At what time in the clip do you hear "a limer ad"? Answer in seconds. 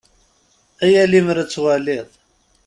1.01-1.49